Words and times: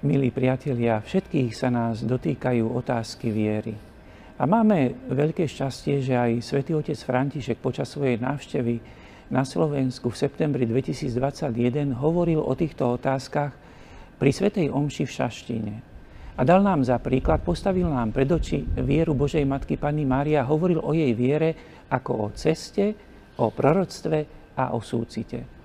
Milí 0.00 0.32
priatelia, 0.32 0.96
všetkých 1.04 1.52
sa 1.52 1.68
nás 1.68 2.00
dotýkajú 2.00 2.72
otázky 2.72 3.28
viery. 3.28 3.76
A 4.40 4.48
máme 4.48 4.96
veľké 5.12 5.44
šťastie, 5.44 6.00
že 6.00 6.16
aj 6.16 6.40
svätý 6.40 6.72
otec 6.72 6.96
František 6.96 7.60
počas 7.60 7.92
svojej 7.92 8.16
návštevy 8.16 8.80
na 9.28 9.44
Slovensku 9.44 10.08
v 10.08 10.16
septembri 10.16 10.64
2021 10.64 12.00
hovoril 12.00 12.40
o 12.40 12.48
týchto 12.56 12.96
otázkach 12.96 13.52
pri 14.16 14.30
svätej 14.32 14.72
Omši 14.72 15.04
v 15.04 15.12
Šaštine. 15.12 15.74
A 16.32 16.48
dal 16.48 16.64
nám 16.64 16.80
za 16.80 16.96
príklad, 16.96 17.44
postavil 17.44 17.92
nám 17.92 18.16
pred 18.16 18.32
oči 18.32 18.64
vieru 18.80 19.12
Božej 19.12 19.44
Matky 19.44 19.76
Panny 19.76 20.08
Mária, 20.08 20.48
hovoril 20.48 20.80
o 20.80 20.96
jej 20.96 21.12
viere 21.12 21.84
ako 21.92 22.12
o 22.16 22.26
ceste, 22.32 22.96
o 23.36 23.52
proroctve 23.52 24.24
a 24.56 24.72
o 24.72 24.80
súcite. 24.80 25.59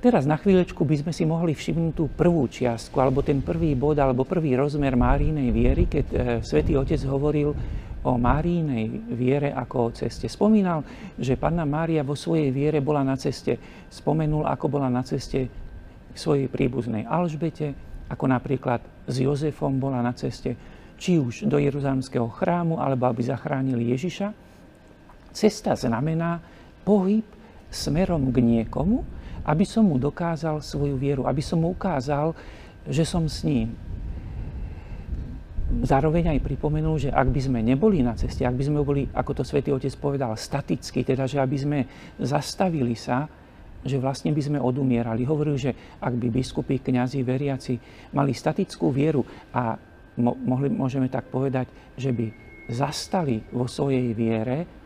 Teraz 0.00 0.24
na 0.24 0.40
chvíľečku 0.40 0.80
by 0.80 0.96
sme 1.04 1.12
si 1.12 1.28
mohli 1.28 1.52
všimnúť 1.52 1.92
tú 1.92 2.08
prvú 2.08 2.48
čiastku, 2.48 2.96
alebo 3.04 3.20
ten 3.20 3.44
prvý 3.44 3.76
bod, 3.76 4.00
alebo 4.00 4.24
prvý 4.24 4.56
rozmer 4.56 4.96
Márínej 4.96 5.52
viery, 5.52 5.84
keď 5.84 6.04
e, 6.08 6.16
svätý 6.40 6.72
Otec 6.72 7.04
hovoril 7.04 7.52
o 8.00 8.16
Márínej 8.16 8.88
viere 9.12 9.52
ako 9.52 9.76
o 9.76 9.90
ceste. 9.92 10.24
Spomínal, 10.24 10.80
že 11.20 11.36
Panna 11.36 11.68
Mária 11.68 12.00
vo 12.00 12.16
svojej 12.16 12.48
viere 12.48 12.80
bola 12.80 13.04
na 13.04 13.20
ceste. 13.20 13.60
Spomenul, 13.92 14.48
ako 14.48 14.72
bola 14.72 14.88
na 14.88 15.04
ceste 15.04 15.52
k 16.08 16.16
svojej 16.16 16.48
príbuznej 16.48 17.04
Alžbete, 17.04 17.76
ako 18.08 18.24
napríklad 18.24 18.80
s 19.04 19.20
Jozefom 19.20 19.76
bola 19.76 20.00
na 20.00 20.16
ceste 20.16 20.56
či 20.96 21.20
už 21.20 21.44
do 21.44 21.60
Jeruzalemského 21.60 22.28
chrámu, 22.40 22.80
alebo 22.80 23.04
aby 23.04 23.20
zachránili 23.20 23.92
Ježiša. 23.92 24.32
Cesta 25.36 25.76
znamená 25.76 26.40
pohyb 26.88 27.24
smerom 27.68 28.32
k 28.32 28.40
niekomu, 28.40 29.19
aby 29.44 29.64
som 29.64 29.86
mu 29.86 29.96
dokázal 29.96 30.60
svoju 30.60 30.96
vieru, 30.96 31.22
aby 31.24 31.40
som 31.40 31.60
mu 31.60 31.72
ukázal, 31.72 32.32
že 32.88 33.04
som 33.04 33.24
s 33.28 33.44
ním. 33.44 33.72
Zároveň 35.70 36.34
aj 36.34 36.42
pripomenul, 36.42 36.98
že 36.98 37.14
ak 37.14 37.30
by 37.30 37.40
sme 37.46 37.60
neboli 37.62 38.02
na 38.02 38.18
ceste, 38.18 38.42
ak 38.42 38.58
by 38.58 38.64
sme 38.66 38.78
boli, 38.82 39.06
ako 39.14 39.38
to 39.38 39.42
svätý 39.46 39.70
Otec 39.70 39.94
povedal, 39.94 40.34
staticky, 40.34 41.06
teda 41.06 41.30
že 41.30 41.38
aby 41.38 41.56
sme 41.56 41.78
zastavili 42.18 42.98
sa, 42.98 43.30
že 43.86 43.96
vlastne 43.96 44.34
by 44.34 44.42
sme 44.42 44.58
odumierali. 44.58 45.22
Hovoril, 45.24 45.56
že 45.56 45.72
ak 46.02 46.12
by 46.18 46.28
biskupy, 46.28 46.82
kňazi, 46.82 47.22
veriaci 47.22 47.74
mali 48.12 48.34
statickú 48.34 48.90
vieru 48.92 49.22
a 49.54 49.78
mo- 50.18 50.36
mohli, 50.36 50.68
môžeme 50.68 51.08
tak 51.08 51.30
povedať, 51.32 51.70
že 51.96 52.12
by 52.12 52.26
zastali 52.68 53.40
vo 53.54 53.70
svojej 53.70 54.12
viere, 54.12 54.79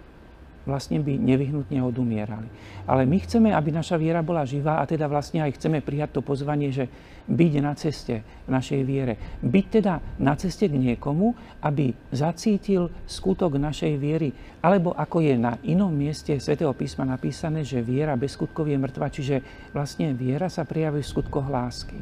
vlastne 0.65 1.01
by 1.01 1.17
nevyhnutne 1.17 1.81
odumierali. 1.85 2.49
Ale 2.89 3.05
my 3.05 3.17
chceme, 3.21 3.53
aby 3.53 3.73
naša 3.73 4.01
viera 4.01 4.25
bola 4.25 4.45
živá 4.49 4.81
a 4.81 4.89
teda 4.89 5.09
vlastne 5.09 5.45
aj 5.45 5.57
chceme 5.61 5.85
prijať 5.85 6.17
to 6.17 6.21
pozvanie, 6.25 6.73
že 6.73 6.89
byť 7.25 7.53
na 7.65 7.73
ceste 7.73 8.21
v 8.45 8.51
našej 8.53 8.81
viere. 8.85 9.17
Byť 9.41 9.67
teda 9.81 9.95
na 10.21 10.37
ceste 10.37 10.69
k 10.69 10.77
niekomu, 10.77 11.33
aby 11.65 11.97
zacítil 12.13 12.93
skutok 13.09 13.57
našej 13.57 13.97
viery. 13.97 14.33
Alebo 14.61 14.93
ako 14.93 15.25
je 15.25 15.37
na 15.37 15.57
inom 15.65 15.93
mieste 15.93 16.37
svätého 16.37 16.73
písma 16.77 17.09
napísané, 17.09 17.65
že 17.65 17.85
viera 17.85 18.17
bez 18.17 18.37
skutkov 18.37 18.69
je 18.69 18.77
mŕtva, 18.77 19.09
čiže 19.09 19.41
vlastne 19.73 20.13
viera 20.13 20.53
sa 20.53 20.69
prejaví 20.69 21.01
v 21.01 21.13
skutkoch 21.13 21.49
lásky. 21.49 21.97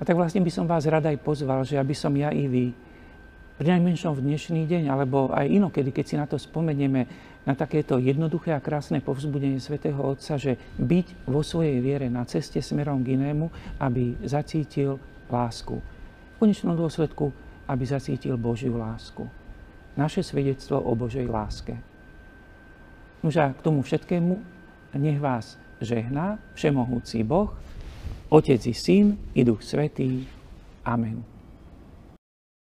A 0.00 0.02
tak 0.02 0.16
vlastne 0.16 0.44
by 0.44 0.52
som 0.52 0.68
vás 0.68 0.84
rada 0.88 1.12
aj 1.12 1.20
pozval, 1.22 1.64
že 1.64 1.80
aby 1.80 1.94
som 1.96 2.12
ja 2.16 2.28
i 2.28 2.44
vy 2.48 2.83
pri 3.54 3.78
najmenšom 3.78 4.18
v 4.18 4.24
dnešný 4.26 4.62
deň, 4.66 4.90
alebo 4.90 5.30
aj 5.30 5.46
inokedy, 5.46 5.94
keď 5.94 6.04
si 6.04 6.14
na 6.18 6.26
to 6.26 6.36
spomenieme, 6.38 7.06
na 7.44 7.52
takéto 7.52 8.00
jednoduché 8.00 8.56
a 8.56 8.64
krásne 8.64 9.04
povzbudenie 9.04 9.60
svätého 9.60 10.00
Otca, 10.00 10.40
že 10.40 10.56
byť 10.80 11.28
vo 11.28 11.44
svojej 11.44 11.76
viere 11.84 12.08
na 12.08 12.24
ceste 12.24 12.64
smerom 12.64 13.04
k 13.04 13.20
inému, 13.20 13.52
aby 13.84 14.16
zacítil 14.24 14.96
lásku. 15.28 15.76
V 15.76 16.36
konečnom 16.40 16.72
dôsledku, 16.72 17.30
aby 17.68 17.84
zacítil 17.84 18.40
Božiu 18.40 18.80
lásku. 18.80 19.28
Naše 19.94 20.24
svedectvo 20.24 20.80
o 20.80 20.96
Božej 20.96 21.28
láske. 21.28 21.76
Nož 23.20 23.36
k 23.40 23.60
tomu 23.60 23.84
všetkému 23.84 24.40
nech 24.96 25.20
vás 25.20 25.60
žehná 25.84 26.40
Všemohúci 26.56 27.22
Boh, 27.22 27.52
Otec 28.32 28.60
i 28.66 28.74
Syn 28.74 29.20
i 29.36 29.44
Duch 29.44 29.62
Svetý. 29.62 30.26
Amen. 30.82 31.33